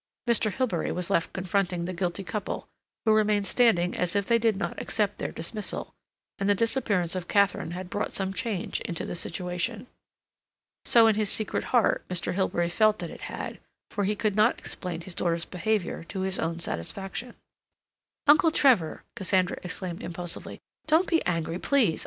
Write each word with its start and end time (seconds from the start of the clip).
Mr. 0.27 0.51
Hilbery 0.51 0.91
was 0.91 1.11
left 1.11 1.31
confronting 1.31 1.85
the 1.85 1.93
guilty 1.93 2.23
couple, 2.23 2.67
who 3.05 3.13
remained 3.13 3.45
standing 3.45 3.95
as 3.95 4.15
if 4.15 4.25
they 4.25 4.39
did 4.39 4.57
not 4.57 4.81
accept 4.81 5.19
their 5.19 5.31
dismissal, 5.31 5.93
and 6.39 6.49
the 6.49 6.55
disappearance 6.55 7.13
of 7.13 7.27
Katharine 7.27 7.69
had 7.73 7.87
brought 7.87 8.11
some 8.11 8.33
change 8.33 8.81
into 8.81 9.05
the 9.05 9.13
situation. 9.13 9.85
So, 10.85 11.05
in 11.05 11.13
his 11.13 11.29
secret 11.29 11.65
heart, 11.65 12.03
Mr. 12.09 12.33
Hilbery 12.33 12.69
felt 12.69 12.97
that 12.97 13.11
it 13.11 13.21
had, 13.29 13.59
for 13.91 14.03
he 14.05 14.15
could 14.15 14.35
not 14.35 14.57
explain 14.57 15.01
his 15.01 15.13
daughter's 15.13 15.45
behavior 15.45 16.03
to 16.05 16.21
his 16.21 16.39
own 16.39 16.59
satisfaction. 16.59 17.35
"Uncle 18.25 18.49
Trevor," 18.49 19.03
Cassandra 19.15 19.57
exclaimed 19.61 20.01
impulsively, 20.01 20.61
"don't 20.87 21.05
be 21.07 21.23
angry, 21.27 21.59
please. 21.59 21.99